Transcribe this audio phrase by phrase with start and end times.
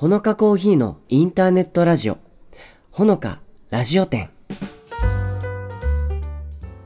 [0.00, 2.16] ほのかコーヒーのインターネットラジオ、
[2.90, 4.30] ほのかラジオ店。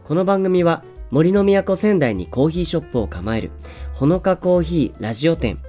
[0.02, 3.52] この番組は森の都仙台にコーヒーショップを構える
[3.92, 5.60] ほのかコーヒーラジオ店、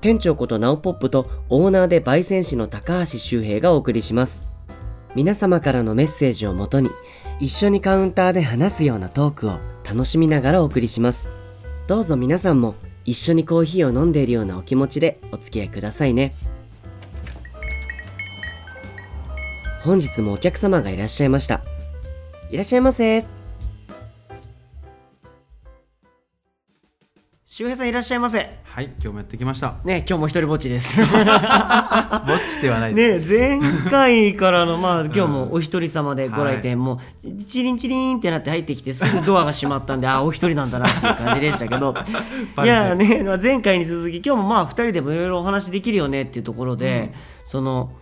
[0.00, 4.40] 店長ことナオポップとオーナーで焙煎士の高橋周平がお送りします。
[5.14, 6.88] 皆様からのメッセージをもとに
[7.38, 11.28] 一緒にカウンターで話すようなトークを楽しみながらお送りします。
[11.86, 12.74] どうぞ皆さんも
[13.04, 16.32] 一緒にコーヒーを飲んでいるようなお気持ちでお付き合いくださいね。
[19.84, 21.60] 本日もお客様がいらっしゃいました。
[22.50, 23.26] いらっしゃいませ。
[27.44, 28.38] 周平さんいらっしゃいませ。
[28.38, 29.76] ね、はい、今日もやってきました。
[29.84, 30.96] 今日も一人ぼっちです。
[31.04, 31.08] ぼっ
[32.48, 33.30] ちではないです。
[33.30, 41.94] ね前回からのまあ今日もお一人様でご来店、もうチリンチリンってなって入ってきてすぐドアが閉まったんで あお一人なんだなっていう感じでしたけど
[42.64, 47.12] いやねまあ前回に続き今日もまあ二人でもいろいろお話できるよねっていうところで、
[47.44, 47.92] その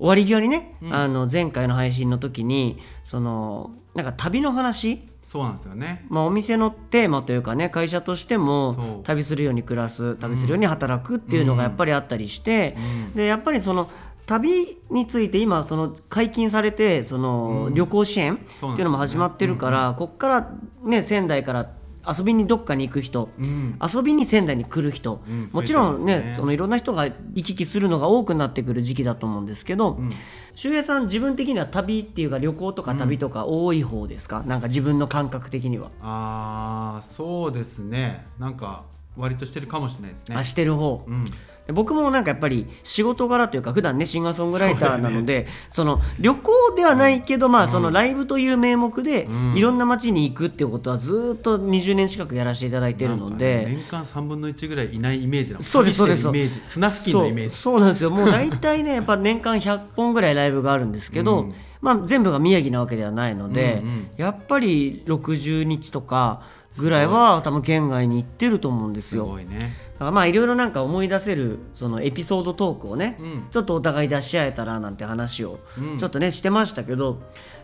[0.00, 5.06] 終わり際にね、あの前回の配信の時にそのなんか旅の話？
[5.26, 6.06] そうなんですよね。
[6.08, 8.70] まあ、お店のテーマというかね会社としてそも
[9.02, 9.04] う。
[9.04, 13.14] 旅するように暮らす旅するように働くっていうのがやっぱりあったりして、うん。
[13.14, 13.90] でやっぱりその
[14.26, 20.50] 旅について今その解禁されてその旅行支援っていうのも始まってるから、こっから
[20.82, 21.70] ね仙台から
[22.16, 23.78] 遊びにどっかに行く人、うん。
[23.80, 30.12] 遊びに仙台に来る人、うんもちろんねねそのいろんな人が行き来するのが多くなってくる時期だと思うんですけど、うん
[30.54, 38.26] 周平さん自分的には旅っていうか旅行とか旅とか多い方ですか、なんか自分の感覚的には、ああ、そうですね。
[38.38, 38.84] なんか
[39.16, 40.36] 割としてるかもしれないですね。
[40.36, 41.24] あしてる方、うん。
[41.70, 53.74] で僕もなんかやっぱり仕事柄というか普段ねシンガーソングライターなのでそ、の旅行ではないけど、まあそのライブという名目で、うんいろんな街に行くっていうことはずっと20年近くやらせていただいてるのでね。
[53.76, 55.62] 年間三分の一ぐらいいないイメージなの。
[55.62, 56.16] そうですそうで
[56.48, 56.60] す。
[56.64, 57.54] 砂付近のイメージ。
[57.54, 66.42] そうなんですよもう大体ねやっぱ年間100本ぐらいライブがあるんですけど、うんまあ、全部が宮城なわけではないので、うんうんやっぱり60日とか
[66.76, 69.26] ぐらいは多分県外に行ってると思うんですすよ。
[69.26, 69.72] ごいね。
[70.00, 73.46] だからまあいろいろなんか思い出せるそのエピソードトークをね、うん。
[73.50, 75.98] ちょっとお互い出し合えたらなんて話をうん。
[75.98, 77.20] ちょっとねしてましたけど、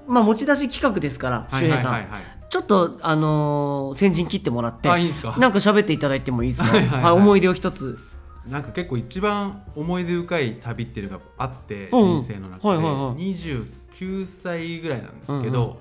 [0.06, 2.02] まあ持ち出し企画ですからはい周平さん、はい。
[2.02, 5.34] はいはいちょっとあのー先陣切ってもらってあいいんですか？
[5.38, 6.76] なんか喋っていただいてもいいですか？
[6.76, 7.98] はいはいはい思い出を一つ。
[8.46, 12.20] なんか結構一番思い出深い旅っていうのがあって、うんうん。
[12.20, 13.22] 人生の中で、はいはいはい。
[13.34, 15.76] 29歳ぐらいなんですけど、うんう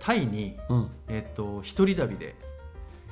[0.00, 0.88] タイに、うん。
[1.08, 2.34] えっと一人旅で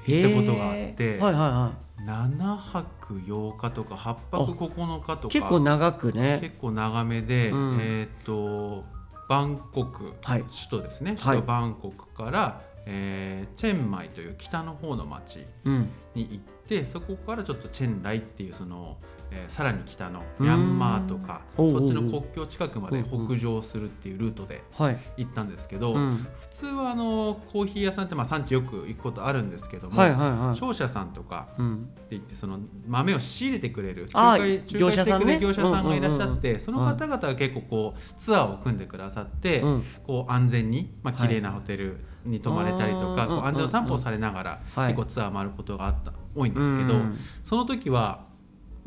[0.09, 1.73] 行ったことがあってはいはいは
[2.07, 5.39] 7泊8日とか8泊9日とか。
[5.39, 6.39] い結構長くね。
[6.41, 7.79] 結構長めで、うん。
[7.81, 8.85] えっと
[9.29, 10.43] バンコク、はい。
[10.43, 11.17] 首都ですね。
[11.19, 11.37] はい。
[11.37, 15.91] 首都バンコクから、えーチェンマイという北の方の町うん。
[16.15, 18.97] に行ってそこからちょっとチェンライっていうその、
[19.31, 24.99] えーさらに北のミャンマーとかそっちの国境近くまで北上するっていうルートではい。
[25.16, 26.27] 行ったんですけど、うん。
[26.37, 30.56] 普通はあのコーヒー屋さんってまあ産地よく行くことあるんですけども、はいはいはい。
[30.56, 31.91] 商社さんとかうん。
[31.94, 36.60] って言ってその豆を仕入れてくれるあ仲介ー仲介してくれる業業者者さんがいらっしゃって、うんうんうん。
[36.60, 39.84] その方々が結構こうツアーを組んでくださって、うん。
[40.06, 41.28] こう安全に、まあはい。
[41.28, 44.95] 綺麗なホテルに泊まれたりとか、こう安全を担保されながら、はい。
[44.95, 47.19] 結構ツアー回ることがあった多いんですけど、うん。
[47.45, 48.28] その時は、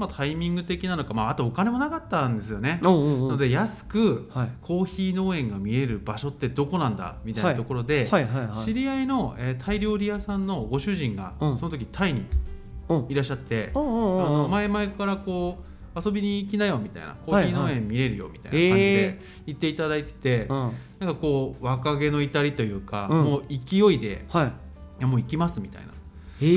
[0.01, 2.81] まあ、タイミング的なのか、まあ、あとお金もなかったんですよね。
[2.84, 3.28] おうおうおう。
[3.28, 4.50] なので安くはい。
[4.62, 8.09] コーヒー農園が見える場所ってどこなんだみたいなところで、
[8.66, 11.57] 知り合いの、えータイ料理屋さんのご主人が、うん。
[11.57, 12.25] その時タイに
[12.90, 13.06] うん。
[13.09, 15.59] いらっしゃって、あの前々からこ
[15.95, 20.72] う遊びに行きなよみたいなコーヒー農園見れるよみたいな感じえで言っていただいてて、うん。
[21.00, 23.23] なんかこう若気の至りというか、うん。
[23.23, 24.47] もう勢いではい。
[24.47, 24.51] い
[25.01, 25.90] やもう行きますみたいな。
[25.90, 25.91] へ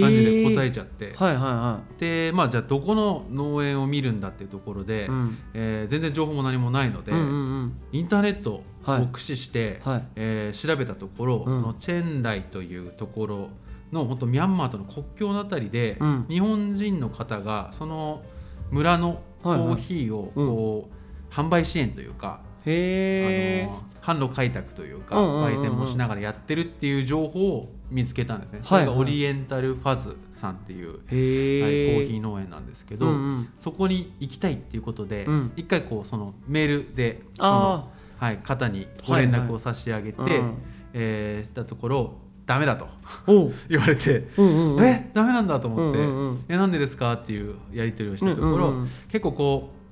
[0.01, 5.39] 感じで答ええちゃって、はいはいはでまあじゃあどこの農園を見るんだっていうところで、いうん。
[5.53, 7.31] えー全然情報も何もないので、うんうんう
[7.67, 7.77] ん。
[7.93, 10.07] インターネットをはい駆使して、はい。
[10.17, 11.55] えー調べたところ、うん。
[11.55, 13.49] そのチェンライというところ
[13.93, 16.27] の本当ミャンマーとの国境のあたりで、うん。
[16.29, 18.23] 日本人の方がその
[18.71, 23.69] 村のコーヒーをこう、販売支援というか、へえ
[24.03, 25.55] あの販路開拓というか、うんうんうんうん。
[25.55, 33.49] 焙煎もしながらやってるっていう情報を見つけたんですね、はいそれがオリエンタルファズさんっていう、はい、コーヒー農園なんですけど、うんうん。
[33.61, 35.53] そこに行きたいっていうことで、うん。
[35.57, 37.89] 一回こうそのメールでそのあ
[38.19, 40.41] はい、方にご連絡を差し上げて、はいはい。
[40.41, 40.55] うん
[40.93, 42.15] えーしたところ
[42.47, 42.87] ダメだと
[43.69, 44.85] 言われて、うんうんうん。
[44.85, 48.89] えダメなんだと思って、うんうんうんえなんでですかっていうやり取りをしたところ、うんうんうん。
[49.09, 49.84] 結構こう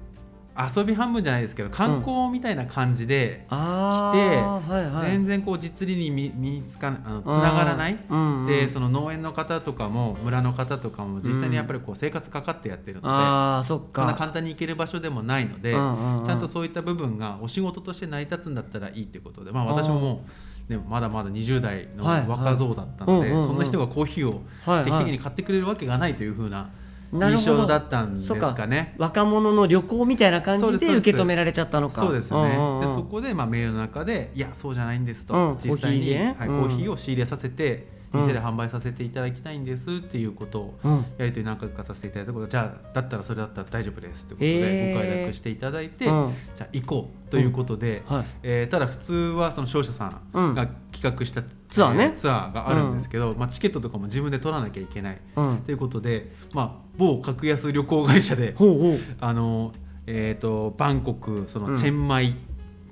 [0.56, 16.24] 遊び半分じゃないですけど観光みたいな感じで、あ来てーはいはい、全然こう実利に見見つかあのつながらない、うんうんでその農園の方とかも村の方とかも実際にやっぱりこう生活かかってやってるので、ああそんなか簡単に行ける場所でもないので、うんうんうん。
[16.24, 20.24] ちゃんとそういった部分がお仕事として成り立つんだったらいいということで、まあ、私もも
[20.68, 23.48] う、ね、まだまだ20代の若造だったので、うんうんうん。
[23.48, 24.42] そんな人がコーヒーを
[24.84, 26.70] 定期的に買ってくれるわけがないというふうな
[27.12, 28.94] 印象だったんですかね。
[28.96, 32.00] 若者の旅行みたいな感じで受け止められちゃったのか。
[32.00, 35.58] そうですよね、んうんうんでそこでまあメールの中でいやそうじゃないんですと、うん。
[35.62, 36.36] 実際にコーヒーね。
[36.38, 40.92] はいうんコーヒーを仕入れさせてうん店で販売させていただきたいんですっていうことをうん。
[41.18, 42.46] やり取り何回かさせていただいたこと。
[42.46, 46.34] じゃあだったらそれだったら大丈夫ですということへでーご快諾していただいて、うん。
[46.54, 48.24] じゃあ行こうということで、はい。
[48.42, 52.12] えーただ普通はその商社さんが企画した、ツアーね。
[52.14, 55.20] えツアーがあるんですけど、まあ、チケットとかも自分で取らなきゃいけない。
[55.36, 55.58] うん。
[55.64, 58.54] ということで、まあ、某格安旅行会社で
[59.20, 59.72] あの、
[60.06, 62.36] えー、とバンコクそうんのチェンマイ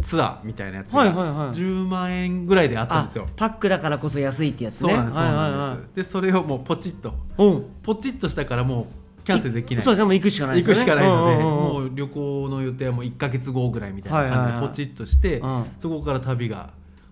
[0.01, 1.49] ツアーみたいなやつがはいはいはい。
[1.51, 3.27] 10万円ぐらいであったんあですよ。
[3.37, 4.89] パックだからこそ安いってやつね。
[4.91, 7.15] そうなんです、そうはいなんでそれをもうポチッと。
[7.39, 7.65] うん。
[7.83, 8.89] ポチッとしたからも
[9.19, 9.85] うキャンセルできない。
[9.85, 10.81] そうですねもう行くしかないですよね。
[10.81, 15.65] 行くしかないので、もう旅行の予定はもう1か月後ぐらいみたいな感じでポチッとして、うん。
[15.79, 16.71] そこから旅が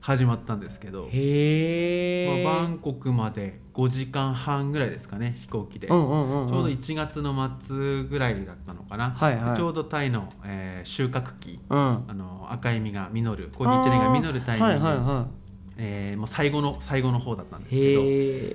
[0.08, 6.48] 始まったんですけど、へえ、まあ、バンコクまで5時間半ぐらいですかね飛行機で、うんうんうんうん。
[6.48, 9.56] ちょうど1月の末ぐらいだったのかな、はいはい。
[9.58, 11.60] ちょうどタイの、えー収穫期。
[11.68, 11.78] うん。
[11.78, 15.28] あの赤い実が実るコーヒーチェリーが実るタイミング、はいはいは
[15.76, 18.02] えーもう最後の最後の方だったんですいけど。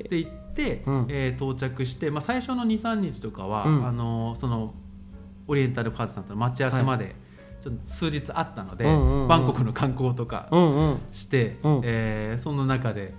[0.09, 1.06] で行って、うん。
[1.09, 3.88] えー到着して、まあ、最初の23日とかは、うん。
[3.88, 4.73] あのその
[5.47, 7.15] オリエンタルパーツさんとの待ち合わせまで、
[7.63, 10.50] ちょっと数日あったので、バンコクの観光とか
[11.13, 11.81] して、うん。
[11.86, 13.13] えーその中で、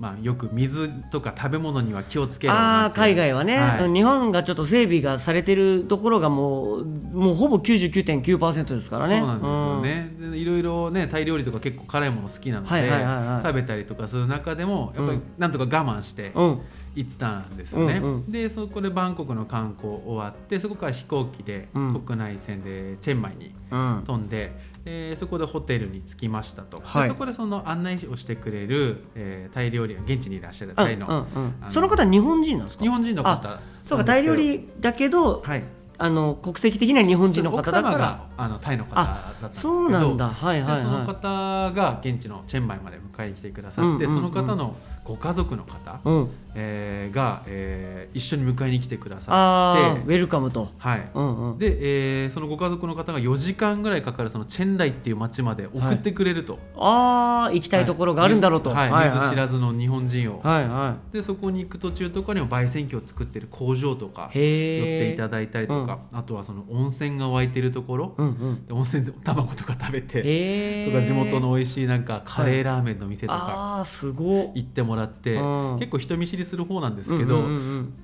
[0.00, 3.84] まあ、よく水とか食べ物には気をつけろあ海外はね、はい。
[3.84, 9.18] うん日本がちょっと整備がされてるところがもうもうほぼ99.9%ですからね。
[9.18, 15.22] そうなんですよね、でいろいろねタイ料理とか結構辛いもの好きなので、食べたりとかする中でもやっぱりうん。
[15.36, 16.60] なんとか我慢してうん、うん。
[16.94, 18.32] 行ってたんですよね、うんうん。
[18.32, 22.00] でそこでバンコクの観光終わってそこから飛行機でうん。
[22.00, 24.02] 国内線でチェンマイにうん。
[24.06, 24.52] 飛んで、
[24.84, 27.08] えーそこでホテルに着きましたと、ではい。
[27.08, 32.84] そこでその案内をしてくれる、えータイ料理現地にいらっしゃるタイの,、うんうんのその方は日本人なんですか？
[32.84, 35.64] 日本人の方そうかタイ料理だけど、はい。
[36.02, 39.74] あの国籍的には日本人の方だか奥様らがあのタイの方だったんですけど。
[39.74, 40.30] そうなんだ。
[40.30, 44.30] はいはいでそのは方が現地のチェンマイまで迎えに来てくださって、うんうんうん。
[44.32, 46.30] その方のご家族の方、いうん。
[46.54, 50.68] えーが、えー一緒に迎えに来てくださってウェルカムと。
[50.78, 51.58] はい、うんうん。
[51.58, 58.90] で、えーそのご家族の方が4時間ぐらいかかるそのチェンライっていう町まで送ってくれると、ああ行きたいところがあるんだろうと、はい。
[58.90, 68.66] はい見ず知らずの日本人を、はいはでそこに行く途中とかにも焙煎機を作ってる工場とかい寄っていただいたりとか、あとはその温泉が湧いてるところ、うんうん。
[68.66, 75.76] で温泉で卵とか食べて、とか地元の美味しいなんかカレーラーメンの店とかああすご行ってもらって、うん。
[75.78, 77.44] 結構人見知りする方なんですけど、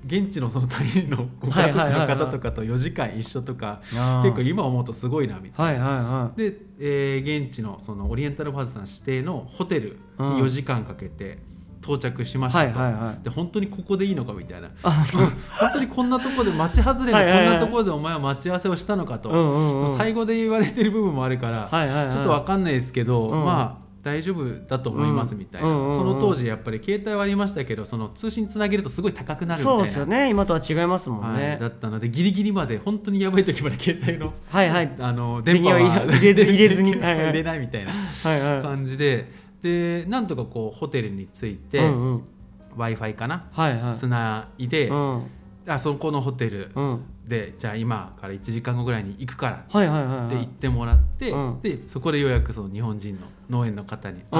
[0.06, 3.81] 現地のそのタイのご家族の方とかと4時間一緒とか、
[4.23, 6.33] 結構今思うとすごいなみたいな。
[6.37, 11.38] で、えー現地のそのオリエンタルファーズさん指定のホテルに4時間かけて
[11.83, 14.71] 到着しましたと、で本当にここでいいのかみたいな。
[14.82, 14.91] あ
[15.59, 21.69] 本当にこんなところで町外れのこんなところでお前は待ち合わせをしたのかと、タイ語で言われてる部分もあるから、
[22.11, 23.44] ちょっとわかんないですけど、うん。
[23.44, 29.81] まあ大丈夫だと思いますみたいな、その当時やっぱり携帯はありましたけどその通信つなげるとすごい高くなるみたいな。
[29.81, 30.31] そうですよね。
[30.31, 34.94] 今とは違いますもんはい、ねだったのでギリギリまで本当にやばい時まで携帯のはいはい。
[35.00, 36.94] あの電波は入れず入れずに。
[37.03, 37.93] 入れないみたいな
[38.63, 39.29] 感じで。
[39.63, 42.22] でなんとかこうホテルに着いて、うんうん。
[42.77, 43.46] W i f i かな？
[43.51, 43.98] はいはい。
[43.98, 45.22] つないで、うん
[45.69, 47.05] あそこのホテルうん。
[47.27, 51.61] でじゃあ今から1時間後ぐらいに行くからって言ってもらって、うん。
[51.61, 54.39] でそこでようやくその日本人の農園の方にあ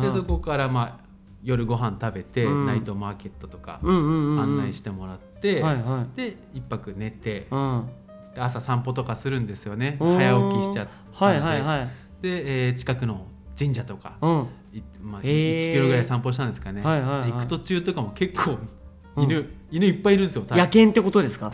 [0.00, 1.08] 会ってでそこからまあ
[1.42, 2.66] 夜ご飯食べて、うん。
[2.66, 5.62] ナイトマーケットとか案内してもらって、
[6.16, 7.46] で一泊寝て
[8.36, 9.98] 朝散歩とかするんですよね。
[10.00, 10.16] うん。
[10.16, 10.88] 早起きしちゃっ
[11.18, 11.86] たの
[12.22, 13.26] で、えー近くの
[13.58, 16.04] 神社とか、まあ、へー1キロぐらい。
[16.04, 18.56] 散歩したんですかね、行く途中とかも結構
[19.18, 19.30] うん。
[19.30, 21.50] 犬、犬いっぱいいるんですよ野犬ってことですか？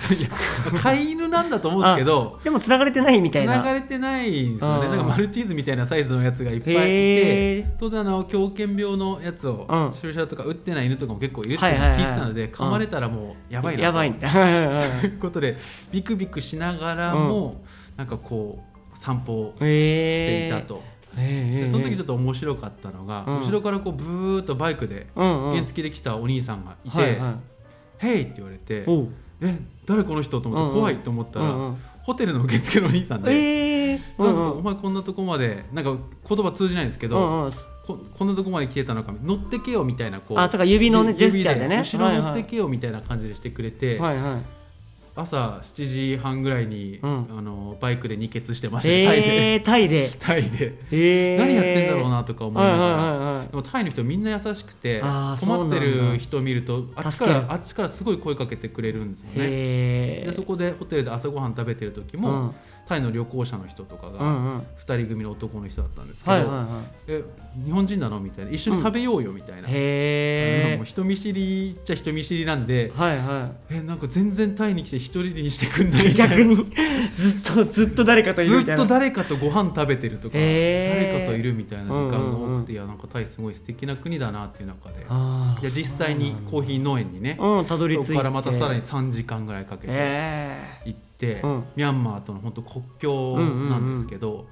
[0.83, 3.54] 飼い犬なんだと思うんですけどでも繋がれてないみたいな。
[3.54, 4.87] 繋がれてないんですよね。
[4.87, 4.90] うん。
[4.90, 7.76] なんかマルチーズみたいなサイズのやつがいっぱいいへてー。
[7.78, 9.92] 当然あの狂犬病のやつをうん。
[9.92, 13.85] 注射とか打ってない犬とかも結構いるって聞いてたので噛まれたらもうやばいなと。
[13.85, 14.12] やばい
[15.00, 15.56] ということで
[15.90, 17.62] ビクビクしながらも、
[17.97, 18.62] なんかこ
[18.94, 20.83] う散歩をしてへいたと、
[21.16, 23.38] えでその時ちょっっと面白かったのが、うん。
[23.40, 27.53] 後ろからこうブーっとバイクで原付で来たお兄さんがいて「はいはい
[28.04, 29.08] ヘイ!」って言われておう
[29.42, 35.96] 「え誰この人?」と思って怖いと思ったら、ホテルの受付のお兄さんで、ええー、なんかお前こんなとこまでなんか
[36.28, 37.50] 言葉通じないんですけど、
[37.87, 41.78] ここんなとこまで来てたのか乗ってけよみたいなこうあそうか指のね指ジェスチャーでね。
[41.78, 44.63] 後ろ乗ってけよみたいな感じでしてくれて、はいはい
[45.16, 47.26] 朝7時半ぐらいに、うん。
[47.30, 49.52] あのバイクで二欠してましたねタイで。
[49.52, 50.11] えー、タイで。
[50.18, 53.47] タイで、えー、何やってんだろうなとか思いながら、はいはいはいはい。
[53.49, 59.47] でもタイの人みんな優しくて困ってる人を見るとあっちからあっちからすごい声かけてくれるんですよね。
[60.26, 62.54] でそこでホテルで朝ごはん食べてる時も、うん
[62.86, 64.58] タイの旅行者の人とかがうんうん。
[64.58, 66.66] 2人組の男の人だったんですけど、
[67.08, 67.24] え
[67.64, 68.50] 日本人なのみたいな。
[68.50, 76.36] 一緒に食べようよみたいな、いへもう人見知りっちゃ人見知りなんでえはいはえなんか全然タイに来て一人にしてくんないいみたいな。
[76.36, 76.56] 逆に
[77.14, 78.76] ずっとずっと誰かといるみたいな。
[78.76, 82.70] ずっと誰かとご飯食べてるとか、誰かといるみたいな時間が多くて、うんうんうん。
[82.70, 85.06] いやなんかタイすごい素敵な国だなっていう中で。
[85.08, 88.06] あいや実際にコーヒー農園にねーうんたどり着いて。
[88.08, 91.64] そこからまたさらに3時間ぐらいかけてえ行って、うん。
[91.76, 94.46] ミャンマーとの本当国境なんですけど、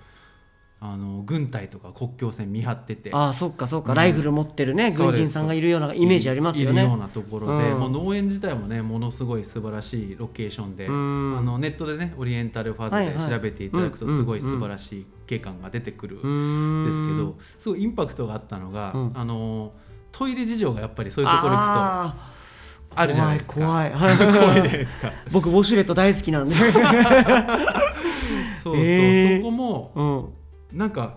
[0.85, 3.13] あの軍隊とか国境線見張ってて。
[3.13, 6.83] ー、ああそっかそっか、うんライフル持ってるね軍人さんがいるようなイメージありますよね。
[6.83, 7.79] いるようなところで、うん。
[7.79, 11.39] もう農園自体もねものすごい素晴らしいロケーションで、うん。
[11.39, 14.17] あのネットでねオリエンタルファズで調べていただくとうん。
[14.19, 19.13] すごい素晴らしい景観が出てくるんですけどすごいインパクトがあったのが、うん。
[19.15, 19.73] あの
[20.11, 22.32] トイレ事情がやっぱりそういうところ行くと
[22.95, 23.55] ああるじゃないですか。
[23.55, 23.91] 怖い。
[23.91, 24.51] 怖怖い。
[24.51, 25.13] いじゃないですか。
[25.31, 26.55] 僕ウォシュレット大好きなんで。
[26.55, 26.73] そう
[28.63, 29.39] そう、えー。
[29.39, 30.33] そこも
[30.73, 30.79] うん。
[30.79, 31.17] なんか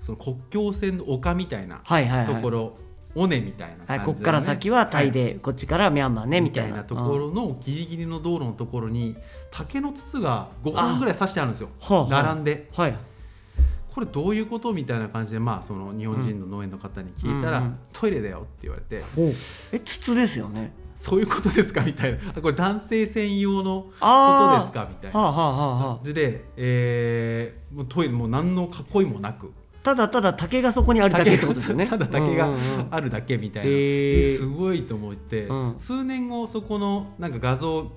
[0.00, 2.26] その国境線の丘みたいなはいはいはい。
[2.34, 2.72] ところ、
[3.14, 9.16] 尾根みたいな感じはい、こっから先はタイで、こっちからミャンマーねみみたたいなところのギリギリの道路のところに
[9.50, 11.70] 竹の筒が5本ぐらい刺してあるんですよ。
[12.08, 12.68] 並んで。
[12.74, 12.96] はい
[13.98, 17.64] これどういうことみたいな感じでまあその日本人の農園の方に聞いたら、うん。
[17.64, 19.02] うんうんトイレだよって言われて
[19.72, 20.72] え筒ですよね。
[21.00, 21.80] そういうことですか？
[21.82, 22.18] みたいな。
[22.36, 24.86] あこれ男性専用のことあですか？
[24.88, 25.18] みたいな。
[25.18, 29.46] はあはあはあは感じで、えーもうトイレもう何の囲いもなく。
[29.46, 29.50] あ
[29.82, 31.88] ただただ竹がそこにあるだけってことですよね。
[31.88, 32.88] ただ竹がうんうんうん。
[32.90, 33.76] あるだけみたいな、へー。
[34.22, 35.74] ですごいと思って、うん。
[35.76, 37.90] 数年後そこのなんか画像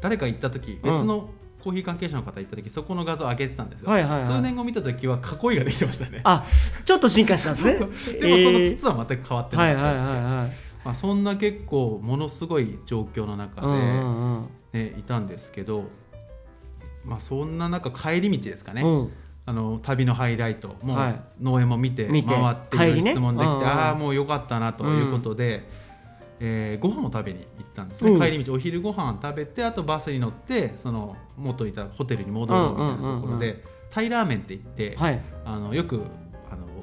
[0.00, 1.30] 誰か行った時別の
[1.62, 4.26] コーヒー関係者の方行った時そこの画像上げてたんですよ、はいはいはい。
[4.26, 6.20] 数年後見た時は囲いができてましたね。
[6.24, 6.44] あ
[6.84, 7.76] ちょっと進化したんですね。
[7.78, 8.20] そうそう。
[8.20, 14.48] でもその筒は全く変わってなかったんですけど、はいはいまあ、そんな結構ものすごい状況の中で、うんうんうん。
[14.72, 15.84] ね、いたんですけど、
[17.04, 19.12] まあ、そんな中帰り道ですかね、うん。
[19.46, 21.20] あの旅のハイライトもうはい。
[21.40, 22.22] 農園も見て回っ
[22.70, 25.68] て質問できて、うんうんああもうよかったなということで、
[26.40, 28.20] えーご飯を食べに行ったんですね、うん。
[28.20, 35.20] 帰り道お昼ご飯食べてあとバスに乗ってその元いたホテルに戻るみたいなところでタイラーメンって言って、はい。
[35.44, 36.02] あのよく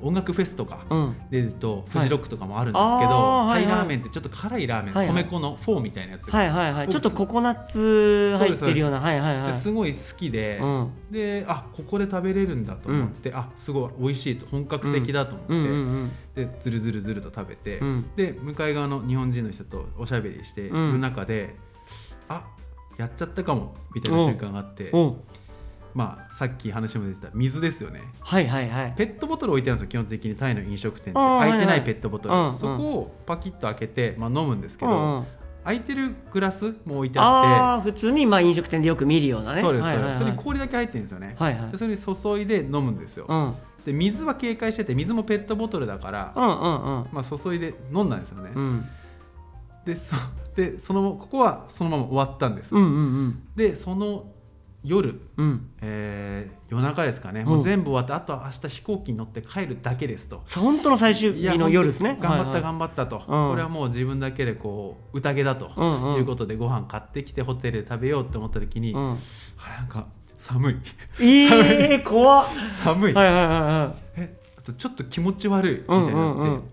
[0.02, 1.16] 音楽フェスとかうん。
[1.30, 6.86] 出るとフジロックとかもあるんですけど、タイラーメンってちょっと辛いラーメン、米粉のフォーみたいなやつが、はいはいはい。
[6.88, 9.54] 僕ちょっとココナッツ入ってるようなはいはいはい。
[9.54, 10.92] ですごい好きで、うん。
[11.12, 15.66] であここで食べれるんだと思って、あすごい美味しいと本格的だと思って、うんう
[16.06, 18.10] んでずるずるずると食べて、うん。
[18.16, 21.56] で向かい側の日本人の人とおしゃべりしている中で、
[22.28, 22.46] あ
[22.98, 25.06] やっちゃったかもみたいな瞬間があって、うんう。
[25.12, 25.18] ん
[25.96, 28.02] まあ、さっき話も出てた水ですよね。
[28.20, 28.94] はいはいはい。
[28.96, 31.14] ペットボトル置いてあるんですよ基本的にタイの飲食店って。
[31.14, 35.26] 開いてなはいはいいペットボトル、うんうんそこをパキッと開けて、まあ、飲むんですけど、うんうん
[35.66, 39.62] 空いてるグラスも置いてあああ普通にまあ飲食店でよく見るようなってね。
[39.64, 40.20] そうですそうです、はいはいはい。
[40.20, 41.72] それに氷だけ入ってるんですよね、はいはい。
[41.72, 43.56] でそれに注いで飲むんですよ、うん。
[43.84, 46.54] で水は警戒してて水もペットボトルだから、うんうんう
[47.06, 47.08] ん。
[47.12, 48.86] まあ、注いで飲んだんですよね、うん。
[49.86, 50.16] でそ
[50.56, 53.00] でそのここはそのまま終わったんです、うんうんう
[53.30, 53.44] ん。
[53.56, 54.28] でその
[54.86, 55.70] 夜、うん。
[55.82, 57.46] えー夜中ですかね、ん。
[57.46, 60.42] もう全部終わってあとは明日飛行機に乗って帰るだけですと。
[60.46, 62.18] さ本当の最終日の夜ですね。
[62.20, 62.62] 頑張ったはいはい。
[62.64, 63.20] 頑張ったと、ん。
[63.26, 65.68] これはもう自分だけでこう宴だと、
[66.18, 69.12] いうことでご飯買ってきてホテルで食べようって思った時に、うん。
[69.12, 70.76] あなんか寒い。
[71.20, 72.48] ええ 怖っ。
[72.68, 76.64] 寒い、はいはいはいはいえあとちょっと気持ち悪いみたいになって、うんうんうん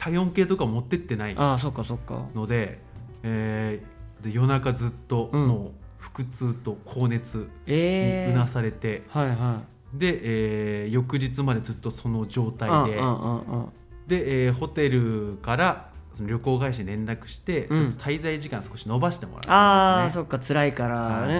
[0.00, 2.26] 体温計とか持ってってないああそっかそっか。
[2.32, 2.80] ので,、
[3.24, 5.48] えーで夜中ずっとうん。
[5.48, 5.72] もう
[6.14, 9.62] 腹痛と高熱にええうなされて、はいは
[9.94, 10.20] で、
[10.84, 13.72] えー翌日までずっとその状態で、いうんうんうんうん
[14.06, 15.88] で、えーホテルから
[16.18, 17.78] その旅行会社に連絡して、うん。
[17.78, 20.22] ちょっと滞在時間少し延ばしてもらああったんですね。
[20.22, 21.34] そっか辛いからね。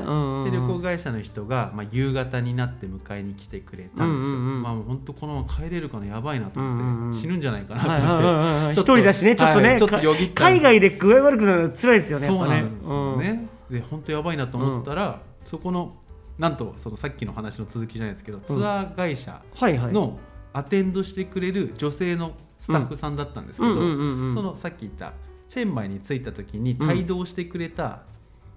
[0.51, 4.63] で旅行会社の人が、まあ、夕方になって迎えに来てくれたんですよ、うんうんうん。
[4.63, 7.15] まあ、もう本当このまま帰れるかのやばいなと思って、うんうんうん。
[7.15, 9.97] 死ぬんじゃないかなと思って、一人だしねちょっとね、はいちょっと
[10.35, 15.97] 海外で具合悪くなるの辛いですよねそうなんですよね、で本当やばいなと思ったら、そこの
[16.39, 20.19] なんとそのさっきの話の続きじゃないですけど、ツアー会社の
[20.53, 25.13] アテンドしてくれる女性のスタッフさんだったんですけど、そのさっき言った
[25.49, 28.03] チェンマイに着いた時に帯同してくれた、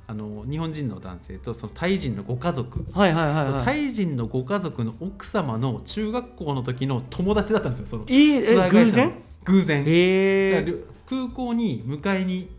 [0.07, 3.65] あの日本人の男性とそのタイ人のご家族、はいはいはいはい。
[3.65, 9.13] タイ人のご家族の奥様の中学校の時の友達だったんですよそのえ偶然？
[9.45, 12.49] 偶然、へえだから空港に迎えに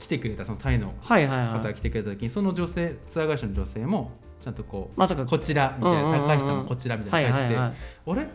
[0.00, 5.26] 来てくれたそのタイの方が来てくれた時にその女性ツアー会社の女性もちゃんとこうまさか。
[5.26, 7.56] こちらみたいな、高橋さんもこちらみたいな書いて、はいはい。
[7.56, 7.74] はい
[8.06, 8.26] あれ？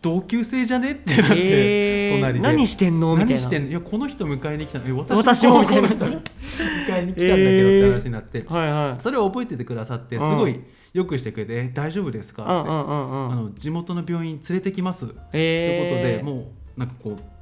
[0.00, 0.92] 同級生じゃね？
[0.92, 2.16] ってなって、えー。
[2.20, 2.40] 隣で。
[2.40, 3.16] 何してんの？
[3.16, 3.34] みたいな。
[3.34, 3.70] 何してんの？
[3.70, 4.84] いやこの人迎えに来たの。
[4.88, 6.36] え私も私もこの人迎えに来
[6.86, 9.02] たんだけどって話になって、はいはい。
[9.02, 10.38] それを覚えててくださってすうん。
[10.38, 10.60] ごい
[10.94, 12.54] よくしてくれて「え大丈夫ですか?」って、あ
[13.34, 15.04] の地元の病院連れてきます。
[15.04, 17.33] ってことえーでもうなんかこう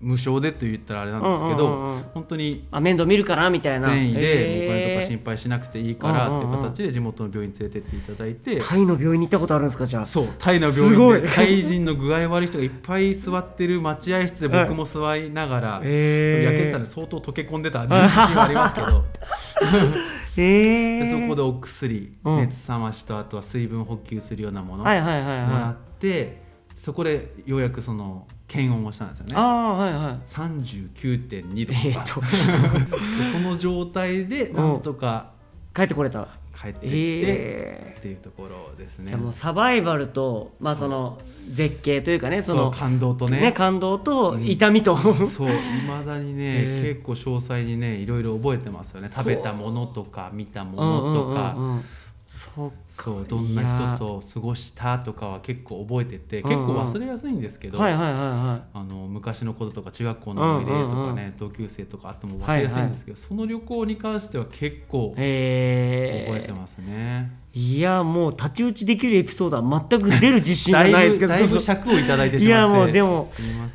[0.00, 2.02] 無償でと言ったらあれなんですけど、うんうんうんうん。
[2.14, 3.88] 本当にあ面倒見るからみたいな。
[3.88, 6.62] 善意でお金とえーか心配しなくていいからっていううんうんうん。
[6.70, 10.04] 形で地元の病院に連れてっていただいて、タイの病院に行ったことあるんですかじゃあ？
[10.04, 16.44] そうタイの病院でタイ人の具合悪い人がいっぱい座ってる待合室で僕も座りながら、えー。
[16.44, 18.02] 焼けてたんで相当溶け込んでた自信
[18.36, 19.04] はありますけど。
[20.36, 20.98] えー。
[21.04, 22.36] でそこでお薬、うん。
[22.42, 25.26] 熱冷ましとあとは水分補給するようなものをもはいはいはい。
[25.26, 26.40] らはって、
[26.80, 29.34] そこでようやくその検温をしたんですよね。
[29.34, 30.18] いああはいはい。
[30.26, 31.72] 39.2度。
[31.88, 33.22] えとか、ー、っと。
[33.22, 35.30] で その状態でなんとか
[35.74, 36.28] 帰ってこれた。
[36.60, 39.14] 帰ってきて、えっていうところですね。
[39.14, 41.20] もうサバイバルとまあその
[41.52, 43.40] 絶景というかねその感動とね。
[43.40, 44.44] ね感動とうん。
[44.44, 45.52] 痛みと、そうい
[45.86, 46.94] まだにね、へー。
[46.94, 49.08] 結構詳細にねいろいろ覚えてますよね。
[49.14, 51.84] 食べたものとか見たものとか、うんうんうんうん
[52.28, 52.76] そうか。
[53.04, 67.32] そうどんな人と過ごしたとかは結構覚えてて結構忘れやすいんですけど、はいはいはいはあの昔のこととか中学校の思い出とかね、同級生とかあっても忘れやすいんですけど、その旅行に関しては結構覚えてますね。
[67.54, 71.32] いやもう太刀打ちできるエピソードは全く出る自信がだないですけど。
[71.32, 72.46] だいぶ尺をいただいてしまって。
[72.46, 73.32] いやもうでも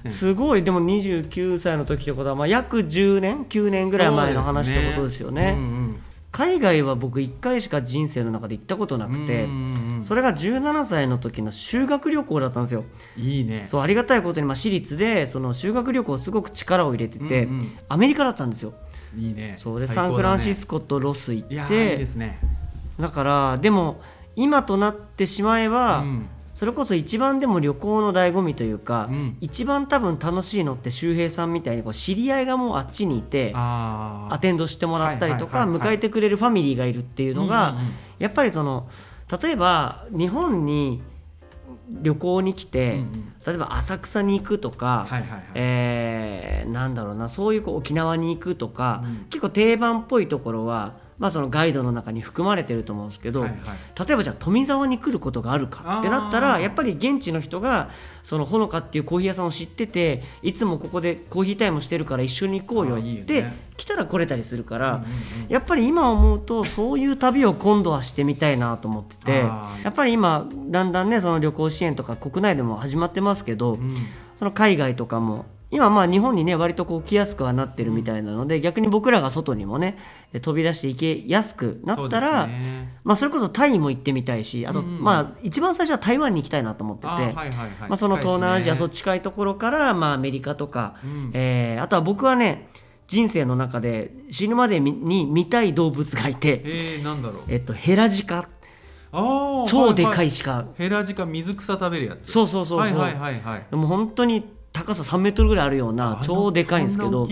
[0.08, 0.64] すごい。
[0.64, 5.58] でも29歳の時ってことは、まあ、約10年9年ぐらい前の話ってことですよね
[6.34, 9.48] 海外は僕1回しか人生の中で行ったことなくて
[10.02, 12.84] それが17歳の時の修学旅行だったんですよ。
[13.16, 13.68] いいね。
[13.70, 17.78] そうありがたいことにまあ私立でその修学旅行すごく力を入れてて、うんうん。
[17.88, 18.74] アメリカだったんですよ。
[19.16, 19.58] いいね。
[19.60, 19.94] そうで、ね。
[19.94, 22.40] サンフランシスコとロス行ってですね。
[23.00, 24.02] だからでも
[24.36, 26.30] 今となってしまえば、うん
[26.64, 29.38] それこそ一番でも旅行の醍醐味というか、うん。
[29.42, 37.76] 一番多分楽しいのって周平さんみたいにこう知り合いがもうあっちにいてアテンドしてもらったりとか迎えてくれるファミリーがいるっていうのが、
[38.18, 38.88] やっぱりその
[39.42, 41.02] 例えば日本に
[41.90, 43.34] 旅行に来て、うんうん。
[43.46, 45.44] 例えば浅草に行くとか、はいはいはい。
[45.56, 49.26] えーなんだろうなそういうこう沖縄に行くとか、うん。
[49.26, 53.60] 結構定番っぽいところは、まあ、そのガイドの中に含まれてると思うんですけど、はいはい。
[54.08, 57.90] 例えばじゃあ富沢に来ることがあるかってなったらやっぱり現地の人が
[58.24, 63.54] そのほのかっていうコーヒー屋さんを知ってていつもここでコーヒータイムしてるから一緒に行こうよってね。
[63.76, 65.04] 来たら来れたりするから、
[65.50, 73.96] やっぱり今思うとそういう旅を今度はしてみたいなと思っててやっぱり今だんだんねその旅行支援とか国内でも始まってますけど、うん。
[74.38, 79.98] その海外とかも今まあ日本にね割とこう来やすくはなってるみたいなので、逆に僕らが外にもね
[80.32, 82.50] え飛び出していけやすくなったらそ
[83.04, 91.32] まあ、それこそタイも行ってみたいしあと、まあ一番最初は台湾に行きたいなと思ってて、まあ、その東南アジア、そう近いところから、まあ、アメリカとか、うん。
[91.34, 92.70] えーあとは僕はね
[93.08, 97.42] 人生の中で死ぬまでにに見たい動物がいて、えー、なんだろう。
[97.50, 98.48] えっと、ヘラジカ。
[99.68, 102.32] 超でかはい鹿、ヘラジカ水草食べるやつ。
[102.32, 103.66] そうそうそうそう、はいはいはいはい。
[103.70, 107.28] でも本当に高さ3メートルぐらいあるようなあ超でかいんですけど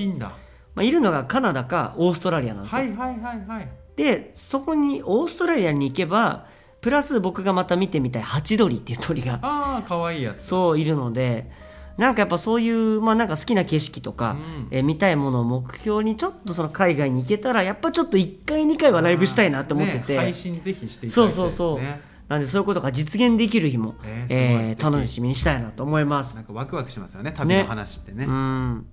[0.73, 3.69] まあ、いるのがカナダかオーストラリアなんですよ、はいはいはいはい。
[3.97, 6.45] でそこにオーストラリアに行けば
[6.79, 10.43] プラス僕がまた見てみたいハチドリっていう鳥がああかわいいやつ。
[10.43, 11.51] そういるので
[11.97, 14.67] なんかやっぱそういう、まあ、なんか好きな景色とか、うん。
[14.71, 20.19] えー見たいものを目標にちょっとその海外に行けたらやっぱちょっと1回2回はライブしたいなって思ってて、ね。
[20.19, 24.39] 配信ぜひしていたそうだきたいですそうねそうなんでそういうことが実現できる日も、えーすご
[24.69, 26.33] いえー楽しみにしたいなと思います。
[26.37, 28.23] なんかワクワクしますよね旅の話ってね。
[28.23, 28.85] うん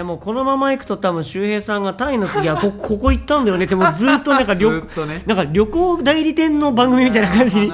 [0.00, 3.64] やもうこのまま行くと多分周平さんがタイの次はこ ここ行ったんだよね。
[3.64, 5.22] ってもうずっとなんか ず旅ね。
[5.26, 7.72] なんか旅行代理店の番組みたいな感じに。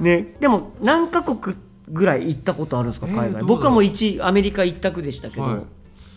[0.00, 0.34] ね。
[0.40, 1.56] でも何カ国
[1.88, 5.56] ぐらい行ったことあるんですか海外、えー僕はもう1アメリカ一択でしたけど、はい。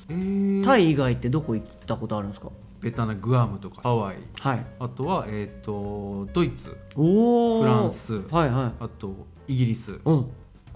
[0.10, 0.66] えー。
[0.66, 2.50] タイ以外ってどこ行ったことあるんですか？
[2.82, 4.18] ベタなグアムとかハワイ。
[4.40, 4.66] はい。
[4.80, 6.78] あとは、えー、とドイツ。
[6.96, 8.22] フランス。
[8.32, 8.72] はいはい。
[8.80, 9.16] あと
[9.48, 9.92] イギリス。
[10.06, 10.26] うん。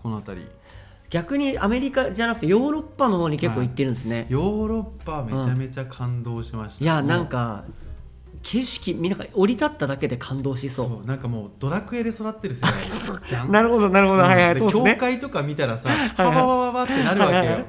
[0.02, 0.48] この辺り
[1.10, 7.65] 逆にアメリカじゃなくてヨーロッパの方に結構行ってるんですね、ヨーロッパめちゃめちゃ感動しました、いやなんかか
[8.41, 10.88] 景色みんなが降り立っただけで感動しそう。
[10.88, 12.74] そうなんかもうドラクエで育ってる世代
[13.28, 13.52] じゃん。
[13.52, 14.93] なるほどなるほど、はいはいでそうですね。
[14.93, 17.39] 教会とか見たらさいパワワワワってなるわけよ。
[17.39, 17.65] はいはい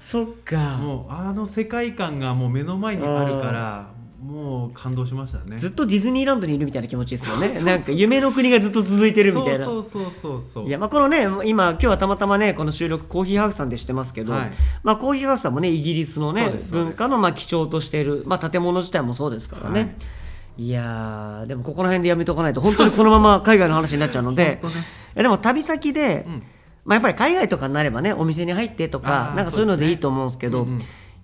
[0.00, 0.56] そっか。
[0.76, 3.90] もうもうあの世界観がもう目の前にあるから
[4.24, 5.58] もう感動しましたね。
[5.58, 7.60] ずっとディズニーランドにいるみたいな気持ちですよね。
[7.62, 9.66] なんか夢の国がずっと続いてるみたいな。
[9.66, 14.50] そうそうそうそういやまあこのね今今日はたまたまねこの収録コーヒーハウスさんでしてますけど、はい。
[14.82, 19.86] まあコーヒーハウスさんもねイギリスのね文化のまあ基調としているまあ建物自体もそうですからね、は
[20.56, 20.64] い。
[20.64, 24.44] い、やーでもここら辺でやめとかないと本当にこのまま 海外の話になっちゃうので。
[24.44, 24.60] ね。
[24.62, 24.66] い
[25.16, 26.42] やでも旅先で、うん。
[26.84, 30.66] まあ、やっぱり海外とかになればねお店に入ってとかなんかそういうのでいいと思うんですけど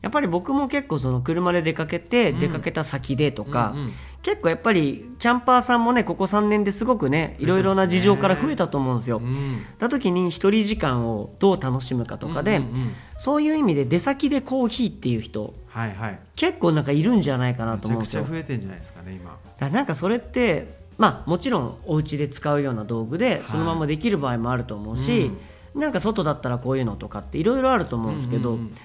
[0.03, 2.41] やっぱり僕も結構その車で出かけて、うん。
[2.41, 3.93] 出かけた先でとか、うんうん。
[4.23, 9.19] 結構やっぱりキャンパーさんもねここ3年ですごくねいろいろな事情から増えたと思うんですよ。
[9.19, 9.65] うん。
[9.79, 12.93] た時に一人時間をどう楽しむかとかで、うんうんうん。
[13.19, 16.21] そういう意味で出先でコーヒーっていう人はいはい。
[16.35, 18.23] 結構なんかいるんじゃないかなと思うんですよ。
[18.23, 19.37] ゃ増えてんじゃないですかね今。
[19.59, 25.31] だなんかそれってまあもちろんお家で使うような道具でそのままできる場合もあると思うし、
[25.75, 28.77] なんか外だったらこういうのとかっていろいろあると思うんですけど、うんうんうん